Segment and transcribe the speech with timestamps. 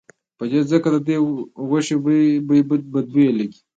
[0.37, 1.17] په ده ځکه ددې
[1.67, 1.95] غوښې
[2.47, 2.83] بوی بد
[3.39, 3.59] لګي.